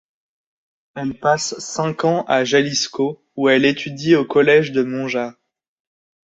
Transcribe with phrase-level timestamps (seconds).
[0.95, 5.35] Elle passe cinq ans à Jalisco où elle étudie au collège de Monjas.